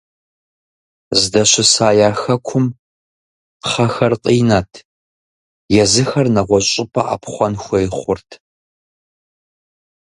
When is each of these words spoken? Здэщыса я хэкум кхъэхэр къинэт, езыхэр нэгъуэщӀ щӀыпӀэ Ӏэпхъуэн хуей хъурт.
Здэщыса 1.19 1.87
я 2.07 2.11
хэкум 2.21 2.65
кхъэхэр 3.63 4.13
къинэт, 4.23 4.71
езыхэр 5.83 6.27
нэгъуэщӀ 6.35 6.69
щӀыпӀэ 6.73 7.01
Ӏэпхъуэн 7.07 7.53
хуей 7.63 7.87
хъурт. 7.97 8.29